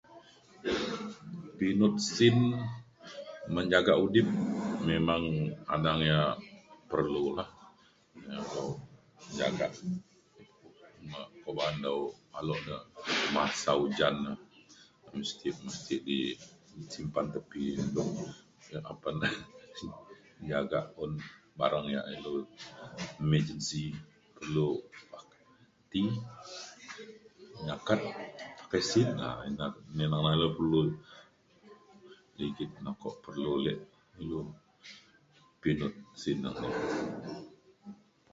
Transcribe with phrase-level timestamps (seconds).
[1.57, 2.37] pinut sin
[3.55, 4.27] menjagak udip
[4.89, 5.23] memang
[5.75, 6.31] adang yak
[6.91, 7.49] perlu lah.
[8.29, 8.67] dalau
[9.39, 9.71] jagak
[11.43, 11.99] ko ba’an dau
[12.39, 12.77] alok na
[13.35, 14.33] masa ujan na
[15.17, 16.19] mesti mesti di
[16.93, 17.63] simpan tepi
[18.73, 19.15] yak apan
[20.49, 21.11] jagak un
[21.59, 22.33] barang yak ilu
[23.23, 23.83] emergency
[24.45, 24.67] ilu
[25.91, 26.01] ti
[27.65, 27.99] nyaket
[28.59, 29.65] pakai sin na ina
[30.41, 30.81] lau perlu
[32.39, 33.79] ligit na kok perlu ulek
[34.21, 34.39] ilu
[35.61, 36.51] pinut sin na